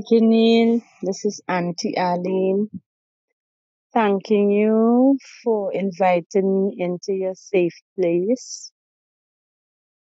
[0.00, 0.80] Hi.
[1.02, 2.70] This is Auntie Arlene.
[3.92, 8.72] Thanking you for inviting me into your safe place.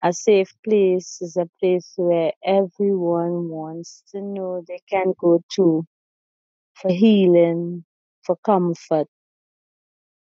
[0.04, 5.86] A safe place is a place where everyone wants to know they can go to
[6.76, 7.86] for healing,
[8.24, 9.08] for comfort,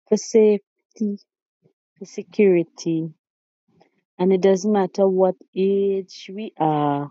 [0.08, 1.18] for safety,
[1.98, 3.08] for security.
[4.18, 7.10] And it doesn't matter what age we are,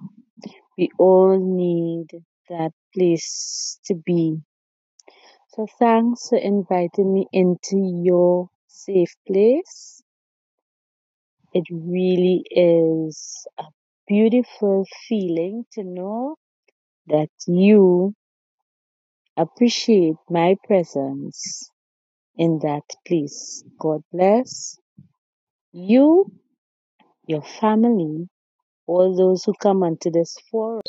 [0.77, 2.07] we all need
[2.49, 4.37] that place to be.
[5.49, 10.01] So thanks for inviting me into your safe place.
[11.53, 13.63] It really is a
[14.07, 16.35] beautiful feeling to know
[17.07, 18.13] that you
[19.37, 21.69] appreciate my presence
[22.37, 23.63] in that place.
[23.79, 24.77] God bless
[25.71, 26.31] you,
[27.27, 28.27] your family,
[28.87, 30.81] all those who come onto this forum.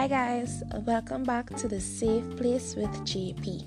[0.00, 3.66] Hi, guys, welcome back to the Safe Place with JP.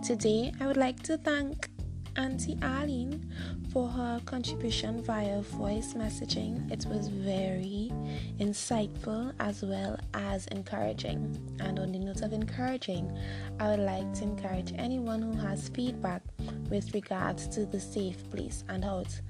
[0.00, 1.68] Today, I would like to thank
[2.14, 3.28] Auntie Arlene
[3.72, 6.70] for her contribution via voice messaging.
[6.70, 7.90] It was very
[8.38, 11.36] insightful as well as encouraging.
[11.58, 13.10] And on the note of encouraging,
[13.58, 16.22] I would like to encourage anyone who has feedback
[16.68, 19.20] with regards to the safe place and how it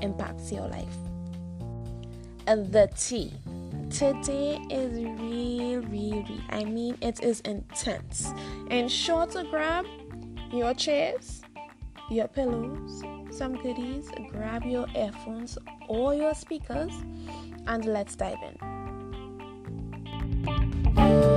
[0.00, 0.96] impacts your life.
[2.46, 3.32] And the tea.
[3.90, 6.40] Today is real, real, real.
[6.50, 8.32] I mean, it is intense.
[8.70, 9.86] And sure to grab
[10.52, 11.42] your chairs,
[12.10, 15.56] your pillows, some goodies, grab your earphones
[15.88, 16.92] or your speakers,
[17.66, 18.38] and let's dive
[20.96, 21.35] in.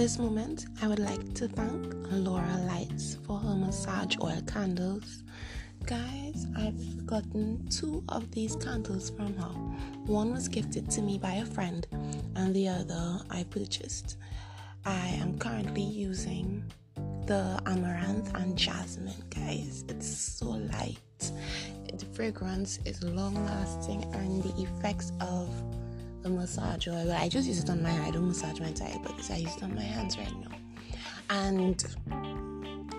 [0.00, 5.24] This moment, I would like to thank Laura's Light for her massage oil candles.
[5.84, 9.52] Guys, I've gotten two of these candles from her.
[10.06, 11.86] One was gifted to me by a friend,
[12.34, 14.16] and the other I purchased.
[14.86, 16.64] I am currently using
[17.26, 19.84] the amaranth and jasmine, guys.
[19.90, 21.30] It's so light.
[21.92, 25.50] The fragrance is long lasting, and the effects of
[26.22, 27.12] the massage oil.
[27.12, 29.62] I just use it on my I don't massage my body, so I use it
[29.62, 30.56] on my hands right now.
[31.30, 31.84] And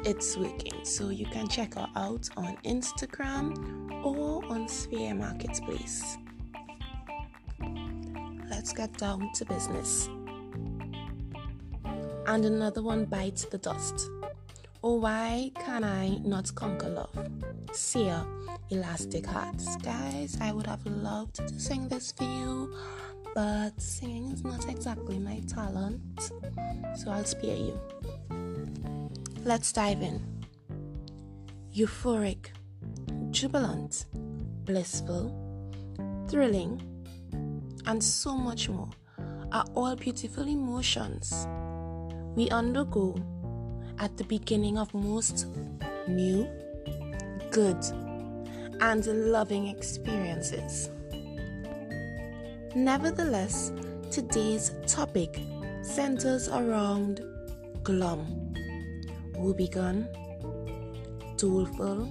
[0.05, 0.83] it's working.
[0.83, 6.17] So you can check her out on Instagram or on Sphere Marketplace.
[8.49, 10.09] Let's get down to business.
[12.27, 14.09] And another one bites the dust.
[14.83, 17.29] Oh, why can I not conquer love?
[17.71, 18.25] Sia,
[18.71, 19.75] Elastic Hearts.
[19.77, 22.75] Guys, I would have loved to sing this for you,
[23.33, 26.01] but singing is not exactly my talent,
[26.95, 27.79] so I'll spare you.
[29.43, 30.21] Let's dive in.
[31.73, 32.47] Euphoric,
[33.31, 34.05] jubilant,
[34.65, 35.33] blissful,
[36.27, 36.81] thrilling,
[37.85, 38.89] and so much more
[39.51, 41.47] are all beautiful emotions
[42.35, 43.15] we undergo
[43.99, 45.47] at the beginning of most
[46.07, 46.47] new,
[47.51, 47.77] good,
[48.79, 50.89] and loving experiences.
[52.75, 53.73] Nevertheless,
[54.11, 55.41] today's topic
[55.81, 57.21] centers around
[57.83, 58.53] glum,
[59.33, 60.07] woebegone,
[61.37, 62.05] doleful,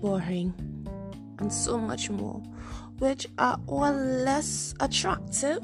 [0.00, 0.54] boring,
[1.40, 2.40] and so much more,
[2.98, 5.60] which are all less attractive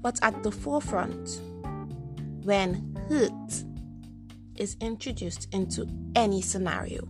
[0.00, 1.42] but at the forefront
[2.42, 3.64] when hurt
[4.56, 7.06] is introduced into any scenario.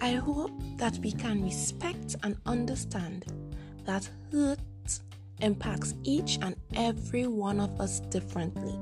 [0.00, 3.24] I hope that we can respect and understand
[3.84, 4.58] that hurt
[5.40, 8.78] impacts each and every one of us differently.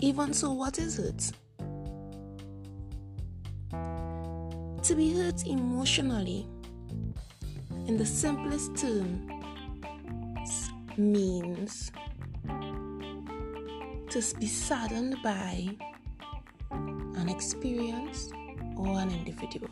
[0.00, 1.32] Even so, what is hurt?
[4.82, 6.46] To be hurt emotionally,
[7.86, 9.30] in the simplest terms,
[10.96, 11.90] means
[14.10, 15.68] to be saddened by
[16.70, 18.30] an experience
[18.76, 19.70] or an individual.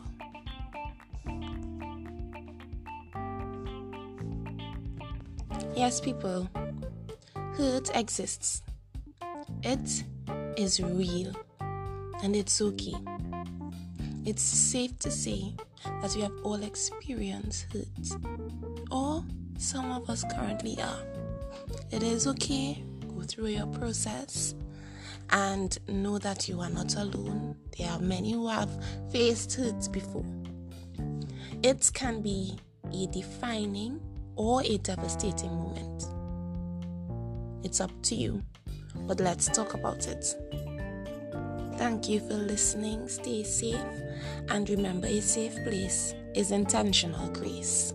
[5.75, 6.47] Yes, people,
[7.35, 8.61] hurt exists.
[9.63, 10.03] It
[10.55, 11.33] is real
[12.21, 12.93] and it's okay.
[14.23, 15.55] It's safe to say
[16.01, 18.21] that we have all experienced hurt,
[18.91, 19.25] or
[19.57, 21.03] some of us currently are.
[21.91, 24.55] It is okay, go through your process
[25.31, 27.55] and know that you are not alone.
[27.77, 28.69] There are many who have
[29.11, 30.25] faced hurt before.
[31.63, 32.57] It can be
[32.93, 33.99] a defining
[34.35, 36.07] or a devastating moment.
[37.63, 38.43] It's up to you,
[39.07, 40.25] but let's talk about it.
[41.77, 43.07] Thank you for listening.
[43.07, 43.79] Stay safe
[44.49, 47.93] and remember a safe place is intentional grace.